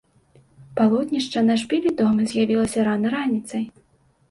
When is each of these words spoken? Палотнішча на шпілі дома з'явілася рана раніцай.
Палотнішча 0.79 1.43
на 1.51 1.57
шпілі 1.65 1.93
дома 2.01 2.27
з'явілася 2.33 2.89
рана 2.91 3.15
раніцай. 3.19 3.63